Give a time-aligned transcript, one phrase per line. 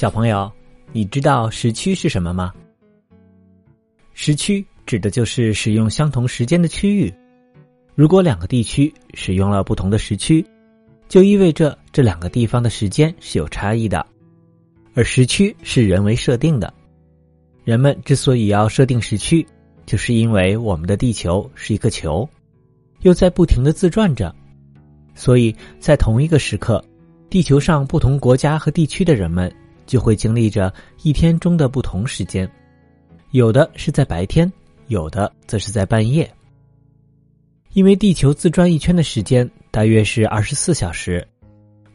[0.00, 0.50] 小朋友，
[0.92, 2.54] 你知道时区是什么吗？
[4.14, 7.12] 时区指的就是使用相同时间的区域。
[7.94, 10.42] 如果两个地区使用了不同的时区，
[11.06, 14.06] 就意味着这两个地方的时间是有差异的。
[14.94, 16.72] 而时区是人为设定的。
[17.62, 19.46] 人们之所以要设定时区，
[19.84, 22.26] 就是因为我们的地球是一个球，
[23.02, 24.34] 又在不停的自转着，
[25.14, 26.82] 所以在同一个时刻，
[27.28, 29.54] 地球上不同国家和地区的人们
[29.90, 30.72] 就会经历着
[31.02, 32.48] 一天中的不同时间，
[33.32, 34.50] 有的是在白天，
[34.86, 36.32] 有的则是在半夜。
[37.72, 41.26] 因为地球自转一圈的时间大约是二十四小时，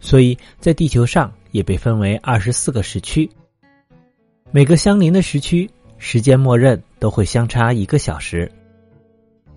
[0.00, 3.30] 所以在地球上也被分为二十四个时区。
[4.50, 8.50] 每个相邻的时区时间默认都会相差一个小时。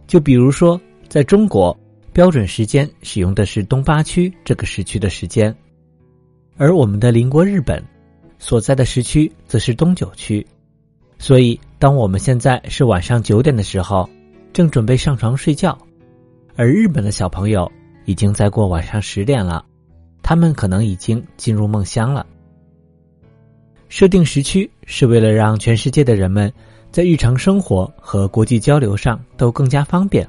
[0.05, 0.79] 就比如说，
[1.09, 1.75] 在中国，
[2.13, 5.55] 标准时间使用的是东八区这个时区的时间，
[6.55, 7.83] 而我们的邻国日本
[8.39, 10.45] 所在的时区则是东九区。
[11.19, 14.07] 所以，当我们现在是晚上九点的时候，
[14.53, 15.77] 正准备上床睡觉，
[16.55, 17.71] 而日本的小朋友
[18.05, 19.65] 已经在过晚上十点了，
[20.21, 22.25] 他们可能已经进入梦乡了。
[23.89, 26.51] 设定时区是为了让全世界的人们
[26.91, 30.27] 在日常生活和国际交流上都更加方便，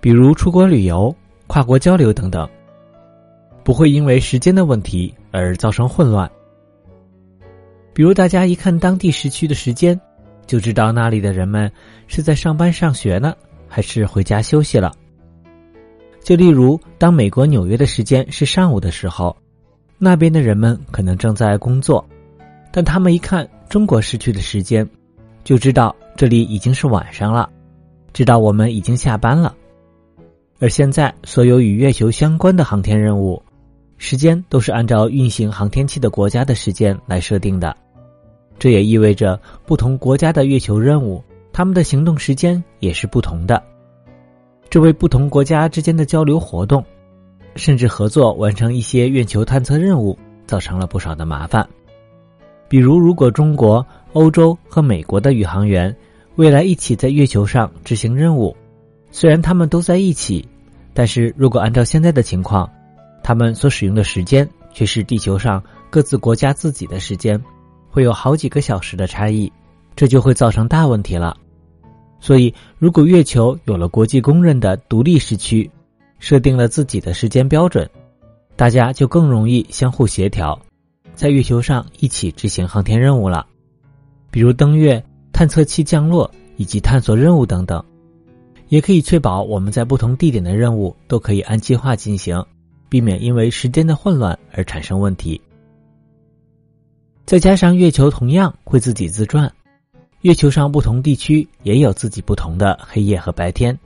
[0.00, 1.14] 比如出国旅游、
[1.46, 2.48] 跨国交流等等，
[3.64, 6.30] 不会因为时间的问题而造成混乱。
[7.92, 10.00] 比如大家一看当地时区的时间，
[10.46, 11.70] 就知道那里的人们
[12.06, 13.34] 是在上班上学呢，
[13.68, 14.92] 还是回家休息了。
[16.22, 19.36] 就例如，当美国纽约的时间是上午的时候，
[19.98, 22.04] 那边的人们可能正在工作。
[22.70, 24.88] 但他们一看中国时区的时间，
[25.42, 27.48] 就知道这里已经是晚上了，
[28.12, 29.54] 知道我们已经下班了。
[30.60, 33.42] 而现在，所有与月球相关的航天任务，
[34.02, 37.76] 时间都是按照运行航天器的国家的时间来设定的。
[38.58, 41.22] 这也意味着，不同国家的月球任务，
[41.52, 43.62] 他们的行动时间也是不同的。
[44.70, 46.82] 这为不同国家之间的交流活动，
[47.56, 51.68] 甚至合作完成一些月球探测任务，造成了不少的麻烦。
[52.70, 55.94] 比如，如果中国、欧洲和美国的宇航员
[56.36, 58.56] 未来一起在月球上执行任务，
[59.10, 60.48] 虽然他们都在一起，
[60.94, 62.66] 但是如果按照现在的情况，
[63.22, 67.42] 他们所使用的时间却是地球上各自国家自己的时间，
[67.90, 69.52] 会有好几个小时的差异，
[69.94, 71.36] 这就会造成大问题了。
[72.20, 75.70] 所以，如果月球有了国际公认的独立时区，
[76.18, 77.88] 设定了自己的时间标准，
[78.56, 80.58] 大家就更容易相互协调。
[81.14, 83.46] 在月球上一起执行航天任务了，
[84.30, 85.02] 比如登月、
[85.32, 87.82] 探测器降落以及探索任务等等，
[88.68, 92.42] 也可以确保我们在不同地点的任务都可以按计划进行，
[92.90, 95.40] 避免因为时间的混乱而产生问题。
[97.24, 99.50] 再加上月球同样会自己自转，
[100.20, 103.78] 月球上不同地区也有自己不同的黑夜和白天，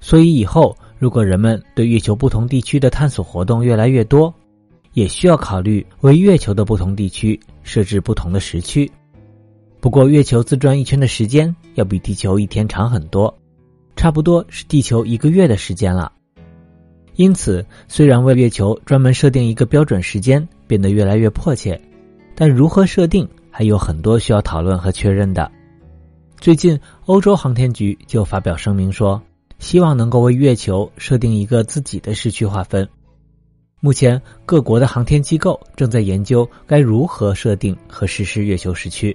[0.00, 4.32] 所以以后如果人们对月球不同地区的探索活动越来越多。
[4.94, 8.92] 也需要考虑为月球的不同地区设置不同的时区。
[9.80, 13.34] 不过，月球自转一圈的时间要比地球一天长很多，
[13.96, 16.12] 差不多是地球一个月的时间了。
[17.16, 21.78] 因此，虽然为月球专门设定一个标准时间变得越来越迫切，
[22.34, 25.50] 但如何设定还有很多需要讨论和确认的。
[26.40, 29.20] 最近，欧洲航天局就发表声明说，
[29.58, 32.88] 希望能够为月球设定一个自己的时区划分。
[33.80, 39.14] 目前，各国的航天机构正在研究该如何设定和实施月球时区，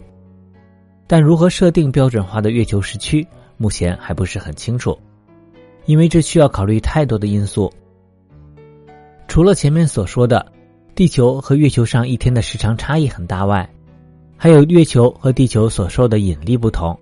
[1.07, 3.25] 但如何设定标准化的月球时区，
[3.57, 4.97] 目前还不是很清楚，
[5.85, 7.73] 因为这需要考虑太多的因素。
[9.27, 10.51] 除了前面所说的，
[10.95, 13.69] 地球和月球上一天的时长差异很大外，
[14.35, 16.97] 还有月球和地球所受的引力不同，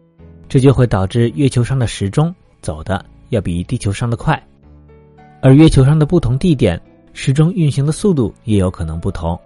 [0.50, 4.42] 这就会导致月球上的时钟走的要比地球上的快，
[5.42, 6.82] 而月球上的不同地点。
[7.18, 9.40] 时钟运行的速度也有可能不同，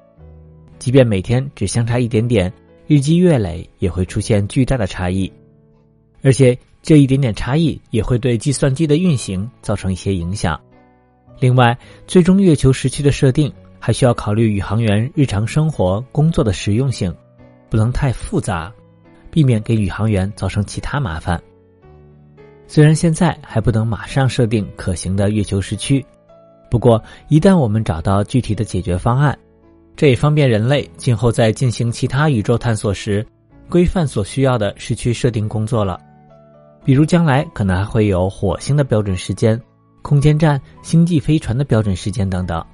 [0.80, 2.52] 即便每天只相差一点点，
[2.88, 5.32] 日积月累也会出现巨大的差异，
[6.24, 10.60] 而且这一点点差异也会对计算机的运行造成一些影响。
[11.40, 17.14] 另外，最终月球时区的设定还需要考虑宇航员日常生活工作的实用性，
[17.70, 18.72] 不能太复杂，
[19.32, 21.42] 避免给宇航员造成其他麻烦。
[22.68, 26.06] 虽然现在还不能马上设定可行的月球时区。
[26.70, 29.36] 不过，一旦我们找到具体的解决方案，
[29.96, 33.26] 这也方便人类今后在进行其他宇宙探索时，
[33.68, 36.00] 规范所需要的时区设定工作了。
[36.86, 39.60] 比如，将来可能还会有火星的标准时间、
[40.02, 42.66] 空间站、星际飞船的标准时间等等。